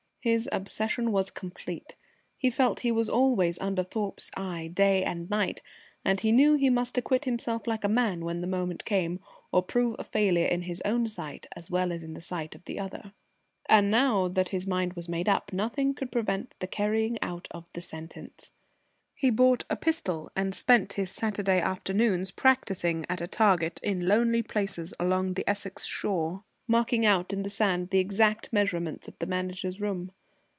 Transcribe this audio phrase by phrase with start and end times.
[0.23, 1.95] The obsession was complete.
[2.37, 5.63] He felt he was always under Thorpe's eye day and night,
[6.05, 9.19] and he knew he must acquit himself like a man when the moment came,
[9.51, 12.77] or prove a failure in his own sight as well in the sight of the
[12.77, 13.13] other.
[13.67, 17.67] And now that his mind was made up, nothing could prevent the carrying out of
[17.73, 18.51] the sentence.
[19.15, 24.43] He bought a pistol, and spent his Saturday afternoons practising at a target in lonely
[24.43, 29.25] places along the Essex shore, marking out in the sand the exact measurements of the
[29.25, 30.09] Manager's room.